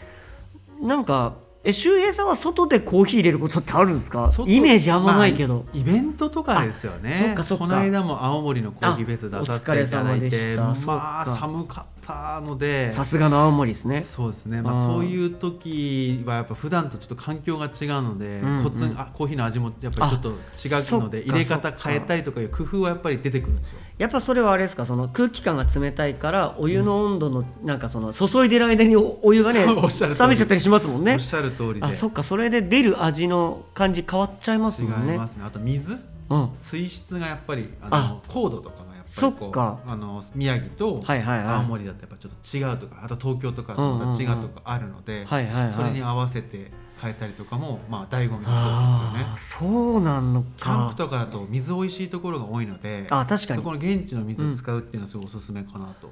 [0.85, 4.31] なんかえ周平さんは外でコーヒー入れることってあるんですか？
[4.31, 7.15] 外イメージあんまないけど、まあイベントとかですよね。
[7.15, 7.63] あそっかそっか。
[7.65, 11.37] この間も青森のコーヒーフェス出させていただいてまあか。
[11.39, 14.03] 寒かったのでさすがの青森ですね。
[14.03, 18.63] そうですね、まあ、そういう時はやっぱ普段とちょっと環境が違うので、うんうん。
[18.63, 23.79] コツあコーヒーの味もやっぱりちょっと違うので入れ方変えたりとかいう工夫はやっぱり出てくるんですよ。
[23.97, 24.85] やっぱそれはあれですか？
[24.85, 30.27] その空気感が冷たいからお湯の温度のなんかその注いでる間におお湯がねそうおっしゃる通り。
[30.27, 31.13] 冷めちゃったりしますもんね。
[31.13, 31.85] おっしゃる通りで。
[31.85, 35.17] あそっかそれで出る味の感じ変わっちゃいます違いもんね。
[35.17, 35.43] ますね。
[35.45, 35.97] あと水。
[36.29, 36.49] うん。
[36.55, 38.07] 水質がやっぱりああ。
[38.09, 38.84] の高度とか
[39.15, 49.75] ぱそりこうあの宮城と青森だとやっぱちょっと違うとかあと東京とかとまた違うとかあるので、それに合わせて変えたりとかもまあ醍醐味の一つですよね。
[49.78, 53.60] そうなのキャンかプとかだと水美味しいところが多いのであ確かに。
[53.60, 56.10] そこの現地の水を使うっていうのはすごいおすすめかなと、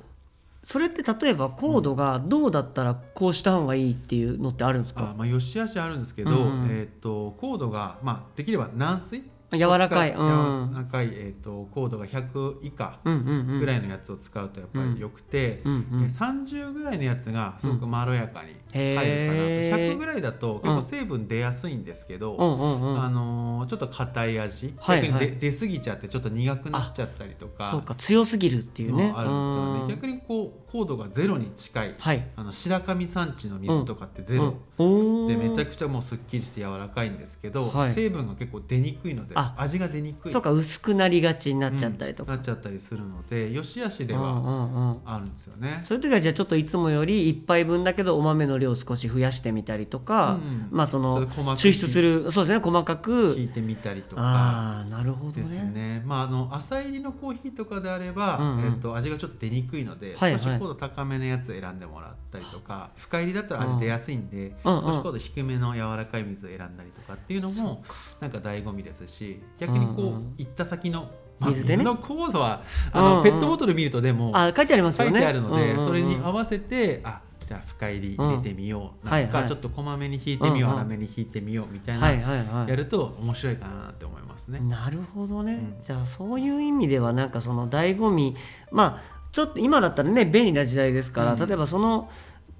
[0.63, 5.11] それって例えばコードがどうだったらこうした方がいいっていうのってあるんですか？
[5.11, 6.67] あまあ、よしあしあるんですけど、うんうん。
[6.69, 9.23] えー、とコードが、まあ、できれば軟水
[9.57, 10.11] 柔らかい。
[10.11, 10.19] う。
[10.19, 10.69] うん。
[10.71, 16.03] 柔らかい、えー、とコードが100以下ぐらいのやつを使うとやっぱり良くて、うんうん。
[16.03, 25.09] えー30ぐらいのやつがすごくまろやかに入るかなと、100ぐらいだと結うん構成分出やすいんですけど、あのーちょっと硬い味、はいはい。
[25.11, 27.95] 逆に出出過ぎちゃってちょっと苦くなっちゃったりとかそうか。
[27.95, 29.11] 強すぎるっていうね。
[29.11, 32.27] のあるんですようんね逆にこう高度がゼロに近い、はい。
[32.35, 37.93] あの白神山地の水とかってゼロ、うん、でめちゃくくちゃもうすっきりして柔らかいんですけど、はい。
[37.93, 40.31] 成分が結構出にくいのであ味が出にくい。
[40.31, 42.37] そうか薄くなりがちになっちゃったりとか、うん。
[42.37, 44.97] なっちゃったりするのでよしあしでうんはうんうん。
[45.05, 45.81] あるんですよね。
[45.83, 53.35] そういう時はじゃあちょっといつもより1杯分だけどお豆の量を少し増やしてみたりとか、うんまあその抽出するそうですね細かく。
[53.37, 54.21] 引いてみたりとか。
[54.21, 55.71] ああなるほどですね。
[55.73, 56.03] ね。
[56.05, 58.65] まああの浅入りのコーヒーとかであれば、うんうん。
[58.65, 60.41] えっと味がちょっと出にくいので、はいはい。
[60.41, 64.81] 少し高度高めのやつを選んでもらったりとか、深入りだったら味出やすいんで、うんうん。
[64.83, 67.83] 少し高度低めの柔らかい水を選んだりとかっていうのも
[68.19, 69.22] なんか醍醐味ですし、
[69.59, 71.09] 逆にこう、うんうん行った先の、
[71.39, 71.83] まあ、水でね。
[71.83, 73.17] の高度はあうんうん。
[73.17, 79.47] のペットボトル見るとでもあ書いてあります書いよねてあるので、うんうんうんそれに合わせてあじゃあ深入り入れてみよう、なんかうんはいはい。
[79.49, 80.83] ちょっとこまめに引いてみよう、うんうん。
[80.83, 82.69] 粗めに引いてみようみたいな、はいはいはい。
[82.69, 84.59] やると面白いかなって思いますね。
[84.61, 85.75] なるほどね、うん。
[85.83, 88.35] じゃあそういう意味ではなんかその醍醐味
[88.71, 91.39] まあちょっと今だったらね便利な時代ですから、うん。
[91.39, 92.09] 例えばその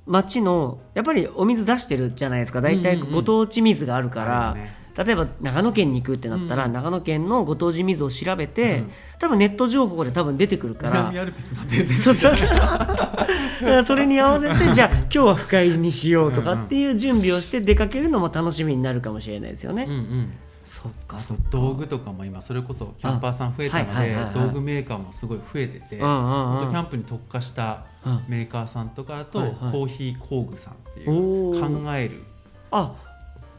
[0.06, 2.60] 町のやっぱりお水出してるじゃないですか。
[2.60, 4.58] 大体ご当地水があるから、
[4.96, 6.74] 例えば長野県に行くってなったら、うん。
[6.74, 8.92] 長野県のご当地水を調べて、うん。
[9.20, 11.10] 多分ネット情報で多分出てくるから。
[11.12, 11.98] 南アルプスの天然
[13.84, 19.86] それに合わせて じゃあ今日は深入りにしようとかっていう準備をして出かけるのも楽しみになるかもしれないですよね。
[19.88, 20.34] うんうん。
[20.64, 21.18] そそっか。
[21.18, 26.58] あそっかと道具とかも今それこそキャンパーさん増えたので道具メーカーもすごい増えてて、うんうんうん。
[26.60, 28.24] ほんとキャンプに特化したうん。
[28.28, 29.72] メーカーさんとかだと、はいはい。
[29.72, 32.24] コーヒー工具さんっていう考える。
[32.72, 33.03] あ具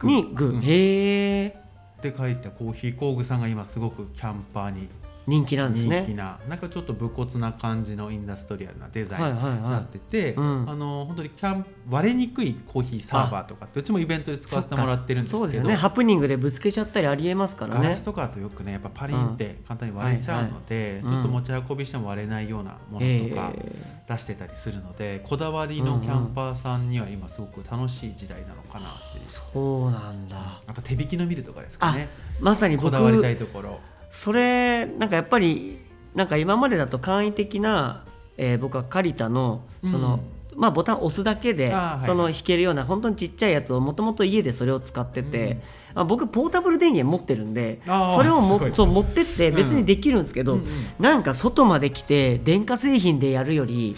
[0.05, 1.47] にへえ
[1.99, 4.89] って書いたコーヒー工具さんが今すごくキャンパーに
[5.27, 6.01] 人気なんですね。
[6.01, 9.57] 人気ななんかちょっと武骨な感じのインダストリアルなデザインはいはいはい。
[9.57, 10.71] になってて、うん。
[10.71, 15.77] あの本当にキャン割れにくいコーヒーサーバーとかってうちもイベントで使わせてもらってるんですけどそうですよね。
[15.77, 17.83] ハプニングでぶつけちゃったりありえますからね。
[17.83, 21.15] ガラスとかだとよくねやっぱパリンって簡単に割れちゃうので、はいはい。
[21.15, 30.61] ちょっと持ち運びしても割れないようなもえのとかえ出してたりするので、こだわりのキャンパーさんには今すごく楽しい時代なのかなっていう、そうなんだ。
[30.67, 32.09] あと手引きのミルとかですかね。
[32.41, 33.81] まさに僕こだわりたいところ
[34.15, 35.79] それなんかやっぱり
[36.15, 38.05] なんか今までだと簡易的な、
[38.37, 40.21] えー僕はカリタのその、
[40.57, 41.75] まあ、ボタンを押すだけで
[42.05, 45.61] その弾けるような本当にちっちゃいやつをもともと家でそれを使ってて、
[45.95, 50.67] まあ、僕ポータブル電源持ってるんでそれをもそう持ってって別にできるんですけど、うんうん。
[50.99, 53.97] なんか外まで来て電化製品でやるより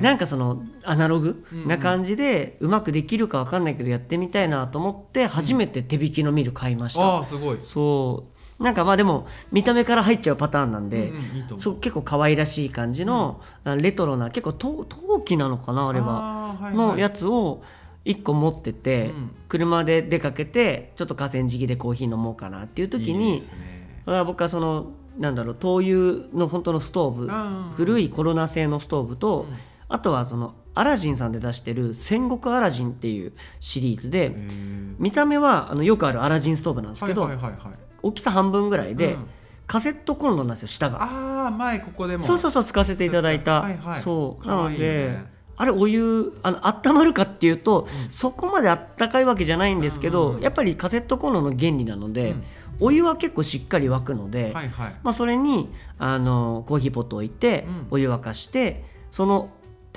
[0.00, 1.68] なんかそのアナログうんうん。
[1.68, 7.00] な感じでうまくできるかわかんないけどやってみたいなと思って初めて手引きのミル買いました。
[7.02, 7.58] ああすごい。
[7.62, 16.06] そうなんかまあでも見た目から入っちゃうパターンなんで、うんそう結構可愛らしい感じの、あレトロな結構陶陶器なのかなあれは。
[16.06, 16.74] はいはい。
[16.74, 17.62] のやつを
[18.04, 19.30] 1個持ってて、うん。
[19.48, 24.02] 車で出かけてちょっと河川敷でコーヒー飲もうかなっていう時にいね。
[24.06, 29.56] あ僕はそのなんだろう灯油の本当のストーブ古いコロナ製のストーブと、うん。
[29.88, 34.36] あとはそのアラジンさんで出してる戦国アラジンっていうシリーズで、
[34.98, 39.26] 見た目はあのよくあるアラジンストーブなんですけど、はいはいはいはい大きさ半分ぐらいで、うん。
[39.66, 41.02] カセットコンロなんですよ下が。
[41.02, 42.24] ああ前ここでも。
[42.24, 44.02] そうそうそう使わせていただいた、はいはい。
[44.02, 44.46] そう。
[44.46, 45.18] なので
[45.56, 50.42] あれお湯あの温まるかっていうと、そこまであったかいわけじゃないんですけど、うんうん。
[50.42, 52.42] やっぱりカセットコンロの原理なので、うん。
[52.80, 54.96] お湯は結構しっかり沸くので、はいはい。
[55.02, 57.86] まあ、それにあのコーヒーポットを置いて、うん。
[57.90, 59.50] お湯沸かしてその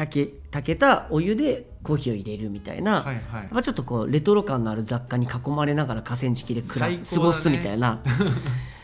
[0.06, 3.44] 炊け炊けたお湯でコーヒーを入れるみたいな、はいはい。
[3.44, 7.04] やっぱちょっとこうレトロ感のある雑貨に囲まれながら河川敷で暮らす、ね。
[7.04, 8.02] 過ごすみたいな。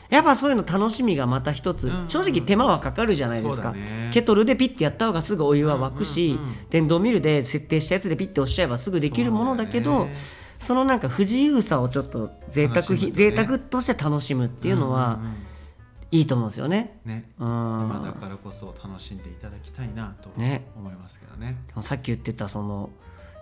[0.10, 2.02] やっぱそういうの楽しみがまた一つ、うん。
[2.02, 4.10] うん正直手間はかかるじゃないですか、ね。
[4.14, 10.08] ケトルでピッてやった方がすぐお湯は沸くし、うんうんうん電動ミルで設定したやつでピッて押しちゃえばすぐできるものだけど
[10.60, 13.12] そのなんか不自由さをちょっと贅沢ね。
[13.12, 15.47] 贅沢として楽しむっていうのはんんうん
[16.12, 17.00] いいと思うんですよね。
[17.06, 17.30] ね。
[17.40, 17.48] うん。
[17.48, 20.66] まあだからこそ楽しんでいただきたいなとね。
[20.78, 21.58] 思いますけどね。
[21.68, 22.90] でもさっき言ってたその、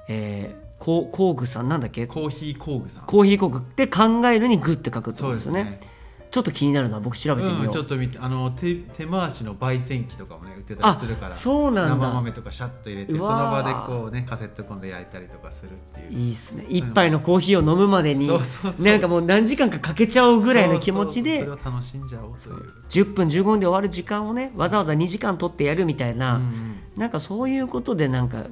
[0.09, 2.07] えー、工工具さんなんだっけ？
[2.07, 3.03] コーヒー工具さん。
[3.05, 5.63] コーヒー工具って考えるにグって書くってこそうでとですすね。
[5.63, 5.79] ね
[6.31, 12.07] ちょっと気になるのは僕調べてみよう、うん、ちょっと見てあの手手回しの焙煎機とかもね売ってたりするからそうなんだ。
[12.07, 16.19] 生豆とかシャッと入れてうその場でこうねカセットコンロ焼いたりとかするっていう。
[16.19, 16.65] いいっすね。
[16.67, 22.73] 一杯のコーヒーを飲むまでになんかもう何時間かかけちゃうぐらいの気持ちでそ楽しんじゃおうという。
[22.89, 26.75] 10分15分で終わる時間をねわざわざ2時間取ってやるみたいな、うんうん。
[26.97, 28.47] なんかそういうことでなんか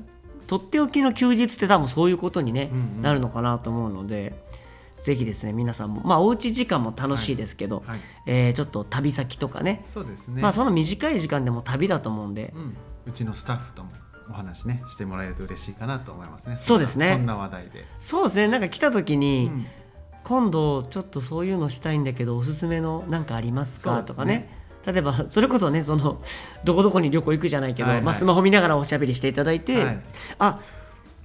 [0.48, 3.02] とっておきの休日って多分そういうことに、ねうんうん。
[3.02, 4.43] なるのかなと思うので
[5.04, 8.00] ぜひですね皆さんもまあおうち時間も楽しいですけど、はい。
[8.26, 9.84] えーちょっと旅先とかね。
[9.94, 10.42] そうですね。
[10.42, 12.54] まあその短い時間でも旅だと思うんで。
[12.56, 13.92] う、ん、うちのスタッフとも
[14.30, 16.56] お話ねしてもらえると嬉しいかなと思いますね。
[16.58, 17.12] そうですね。
[17.12, 18.48] そんな話題で、そうですね。
[18.48, 19.66] なんか来た時に、うん。
[20.24, 24.02] 今度ちょっとそういうのしたいんだけどおすすめのなんかありますそうですね。
[24.02, 24.64] かとかね。
[24.86, 26.22] 例えばそれこそねその
[26.64, 28.06] どこどこに旅行行くじゃないけど、はいはい。
[28.06, 30.02] まあ、スマホ見ながらおしゃべりしていただいて、はい。
[30.40, 30.60] あ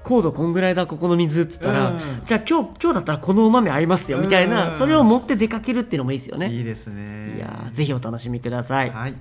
[0.08, 1.98] 高度こんぐらいだここの水っつったら、うん。
[2.24, 6.50] じゃあ今日今日だったらこのお豆合いますよみたいな、うんそれを持って出かけるっていうのもいいですよね。
[6.50, 7.36] いいですね。
[7.36, 8.90] いやーぜひお楽しみください。
[8.90, 9.14] はい。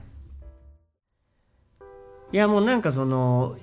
[2.32, 3.58] いやもうなんかその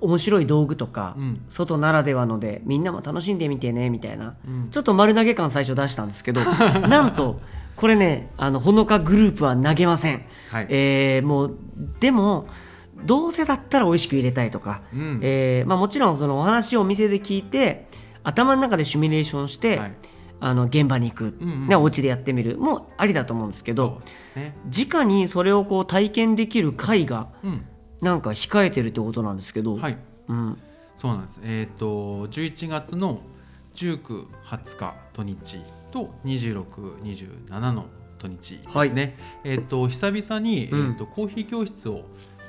[0.00, 1.40] 面白い道具とか、うん。
[1.50, 4.70] 外ならではのでみんなも楽しんでみてねみたいな、うん。
[4.72, 6.40] ちょっと丸投げ感最初出したんですけど
[6.88, 7.40] なんと
[7.76, 10.66] これねあのほのかグループは投げません、はい。
[10.68, 11.56] えーもう
[12.00, 12.48] でも
[13.04, 15.20] どうせだったら美味しく入れたいとか、うん。
[15.22, 17.88] えーまあ、もちろんそのお話をお店で聞いて
[18.22, 19.96] 頭の中でシミュレーションして、はい。
[20.42, 22.56] あの現場に行く、うんうんね、お家でやってみる。
[22.56, 24.00] もうありだと思うんですけど
[24.34, 24.56] ね。
[24.74, 27.66] 直にそれをこう体験できる会がうん。
[28.00, 29.98] なんか控えてるってことなんですけど、はい。
[30.28, 30.58] うん、
[30.96, 31.40] そうなんです。
[31.42, 33.20] えっ、と11月の
[33.74, 35.58] 19、20日土日
[35.90, 36.64] と26、
[37.02, 37.86] 27の
[38.18, 38.92] 土日ですね、はい。
[39.44, 40.80] えっ、と久々に、うん。
[40.80, 42.04] えー、とコーヒー教室を、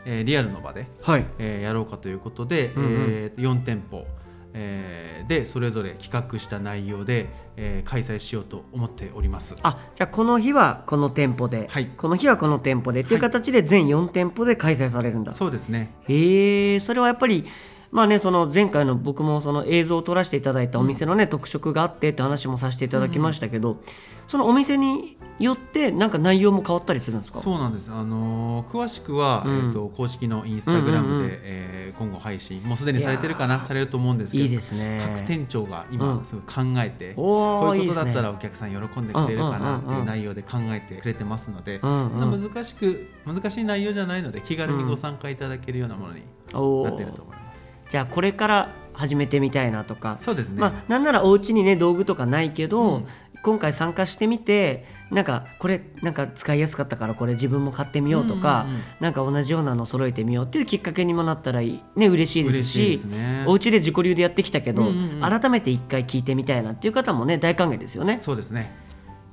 [0.06, 1.26] えーリアルの場で、はい。
[1.40, 2.92] えーやろうかということで、うんうん。
[2.92, 4.06] えー4店舗、
[4.54, 9.56] えーでそれぞれ企画した内容で、えー開催しようと思っております。
[9.64, 11.88] あじゃあこの日はこの店舗で、はい。
[11.98, 15.94] この日はこの店舗でっていう形で全4店舗で開催されるんだ、そうですね。
[16.08, 17.46] へえそれはやっぱり
[17.92, 23.82] まあねその前回の僕もその映像を撮らせていただいたお店のね、特色があってって話もさせていただきましたけど、
[24.28, 27.42] そのお店によってなんか内容も変わったりするんですか？
[27.42, 29.58] そうなんです、あのー詳しくは、うん。
[29.58, 31.30] えー、と公式のインスタグラムで、うんうんうん。
[31.44, 35.02] えー今後配信もうすでにされてるかなされると思うんですけどいいですね。
[35.04, 35.96] 各店長がうん。
[35.96, 40.00] 今すごい考えて、おこういうーことだったらお客さん喜んでくれるかなってうんうんうんうん。
[40.00, 46.22] いう内容で考えてくれてますので、うんうん難しく難しい内容じゃないので気軽にご参加いただけるようなものに
[46.54, 47.92] おなっているーと思います。
[47.92, 50.18] じゃあこれから始めてみたいなとか。
[50.20, 53.06] そうですね、まあ、なんならお家にね道具とかないけど、うん
[53.44, 63.44] 今回参加してみてなんかこれなんか使いやすかったからこれ自分も買ってみようとか、うんうんうんなんか同じようなの揃えてみようっていうきっかけにもなったらいいね嬉しいです嬉しですね。
[63.48, 68.20] お家で自己流でやってきたけど、うんうんうん改めて一回聞いてみたいなっていう方もね大歓迎ですよね。
[68.22, 68.76] そうですね。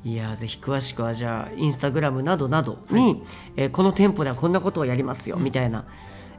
[0.04, 3.22] いやーぜひ詳しくはじゃあインスタグラムなどなどに、
[3.56, 5.84] えーこの店舗ではこんなことをやりますよ、みたいな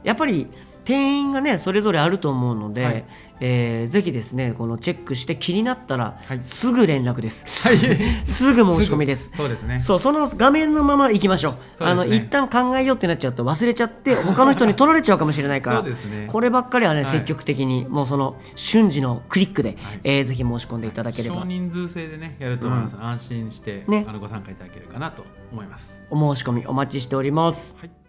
[0.02, 0.48] やっぱり
[0.84, 3.04] 店員がねそれぞれあると思うので、はい。
[3.42, 6.42] えーぜひですねこのチェックして気になったら、はい。
[6.42, 7.44] すぐ連絡です。
[7.62, 7.78] はい。
[8.24, 9.30] すぐ申し込みです。
[9.34, 9.80] そうですね。
[9.80, 11.52] そうその画面のまま行きましょう。
[11.54, 11.60] ね。
[11.80, 16.26] あの一旦考えようってなっちゃうと忘れちゃって他の人に取られちゃうかもしれないからそうですね。
[16.28, 17.12] こればっかりはね、はい。
[17.12, 20.00] 積極的にもうその瞬時のクリックで、はい。
[20.04, 21.40] えーぜひ申し込んでいただければ。
[21.40, 22.96] 少人数制でねやると思います。
[23.00, 24.04] 安心して、ね。
[24.06, 26.02] あのご参加いただけるかなと思います。
[26.10, 27.74] お申し込みお待ちしております。
[27.80, 27.99] はい。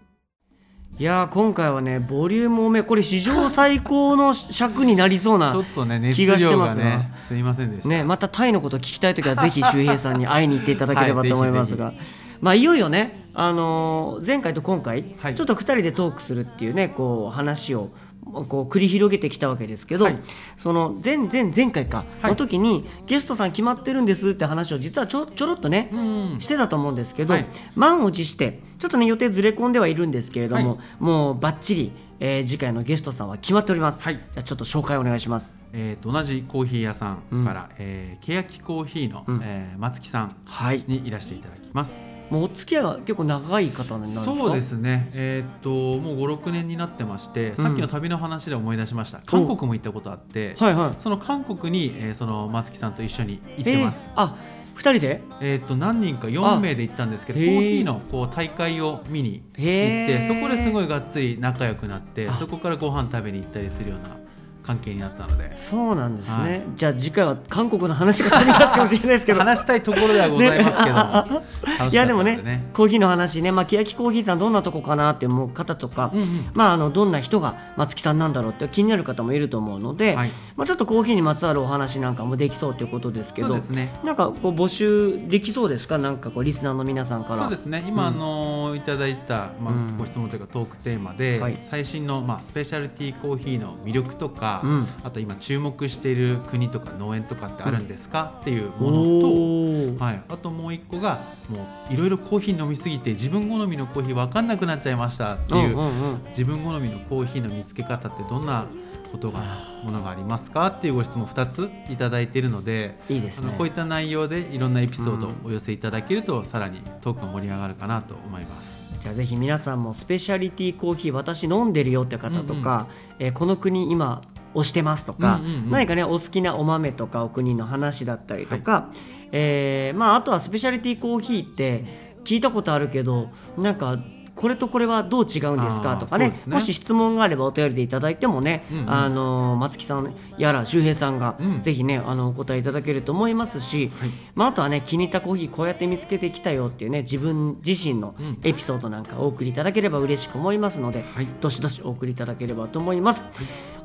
[1.02, 7.90] いやー今回はねボリューム多めこれ史上最高の尺になりそうな ちょっとね熱気がして量ますねすいませんでした。
[7.90, 11.96] ねまたタイのこと聞きたい時はぜひ周平さんに会いに行っていただければと思いますが、はい
[12.40, 15.34] まあいよいよねあのー前回と今回、はい。
[15.34, 17.90] ちょっと2人でトークするっていうねこう話を
[18.26, 20.20] こう繰り広げてきたわけですけど、はい。
[20.58, 22.32] その前前前回かはい。
[22.32, 25.98] の時に、ゲストさん決まってるんですって話を実はちょちょろっとね、う
[26.38, 27.46] んしてたと思うんですけど、はい。
[27.76, 30.78] 満を持してちょっとね予定ずれ込んではいるんですけれども、はい。
[31.00, 34.16] もうバッチリ、えー次回のゲストさんは決まっております、はい。
[34.16, 35.54] じゃあちょっと紹介お願いします。
[35.74, 39.42] えー、と同じコーヒー屋さんから、えー、欅コーヒーの、うん。
[39.44, 40.84] えー松木さんはい。
[40.88, 42.11] にいらしていただきます。
[42.32, 44.36] もうお付き合いが結構長い方になるんですか？
[44.36, 49.20] そうですね、えーっともう56年になってまして、さっきの旅の話で思い出しました。
[49.26, 51.02] 韓国も行ったことあって、はいはい。
[51.02, 54.06] その韓国に、えーその松木さんと一緒に行ってます。
[54.08, 54.36] えーあ
[54.74, 55.22] 二人で？
[55.42, 62.34] えーっと何人か4名で行ったんですけどコーヒーのこう大会を見に行ってそこですごいがっつり仲良くなってあ。
[62.36, 64.16] そこからご飯食べに行ったりするような
[64.64, 65.58] 関係になったので。
[65.58, 66.62] そうなんですね、はい。
[66.76, 69.40] じゃあ次回は韓国の話が飛び出すかもしれないですけど。
[69.40, 76.50] 話したいところではございますけども、楽しかったのいやでもねコーヒーの話ね、まあ、欅コーヒーさんどんなとこかなって思う方とか、うんうん。
[76.54, 80.30] まあ、あのどんな人が松木さんなんだろうって気になる方もいると思うので、はい。
[80.56, 84.00] まあ、ちょっとコーヒーにまつわるお話なんかもできそうということですけどそうですね。
[84.04, 85.98] なんかこう募集できそうですか？
[85.98, 87.40] なんかこうリスナーの皆さんから。
[87.40, 87.84] そうですね。
[87.88, 88.16] 今、うん。
[88.16, 89.98] あのいただいてた、まあうん。
[89.98, 91.58] ご質問というかトークテーマで、はい。
[91.70, 94.88] 最新の、まあ、スペシャルティーコーヒーの魅力とか、うん。
[95.04, 106.24] あと今注目している国とか農園とかってあるんですか、っていうものと、はい、あともう一個がもういろいろコーヒー飲みすぎて自分好みのコーヒー分かんなくなっちゃいましたっていう,、うんうんうん。
[106.30, 108.66] 自分好みのコーヒーの見つけ方ってどんな
[109.12, 109.40] ことが
[109.84, 113.50] ものがありますかっていうご質問2ついただいているのでいいですね。
[113.50, 118.82] あのこういった内容でいろんなエピソードをお寄せいただけると、さらにトークが盛り上がるかなと思います。
[119.02, 122.88] じゃあぜひ皆さんもスペシャリティコーヒー私飲んでるよって方とか、
[123.20, 124.22] えーこの国今
[124.54, 125.72] 推してますとか、うんうんうん。
[125.72, 128.90] 何かねお好きなお豆とかお国の話だったりとか、
[129.32, 131.86] えーまあ、あとはスペシャリティコーヒーって
[132.24, 133.98] 聞いたことあるけどなんか
[134.42, 135.98] これとこれはどう違うんですか？
[135.98, 136.30] とかね。
[136.30, 136.36] ね。
[136.48, 138.92] もし質問があればお便りでいただいてもね、うんうん。
[138.92, 141.62] あの松木さんやら周平さんが、うん。
[141.62, 144.10] ぜひねあのお答えいただけると思いますし、はい。
[144.34, 148.40] まあ、あとはね気に入ったコーヒーこうやって見つけてきたよっていうね自分自身のうん。
[148.44, 151.28] エピソードなんかお送りいただければ嬉しく思いますので、はい。
[151.40, 153.24] どしどしお送りいただければと思います、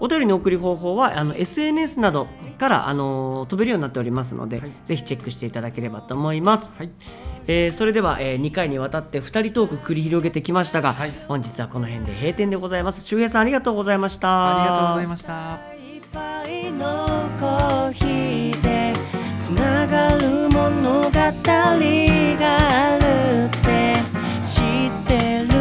[0.01, 4.73] お便りの送り方法はあの SNS などからあの飛べるようになっておりますので、はい。
[4.87, 6.91] ぜひチェックしていただければと思います、はい
[7.49, 11.13] えーそれでは、え2回にわたって2人トーク繰り広げてきましたが、はい。
[11.29, 13.03] 本日はこの辺で閉店でございます。
[13.05, 14.63] 周平さんありがとうございました。
[14.63, 15.61] ありがとうございました。
[15.75, 18.93] いっぱいのコーヒーで
[19.41, 21.27] つながる物語が
[21.73, 23.95] あるって
[24.43, 25.56] 知ってる？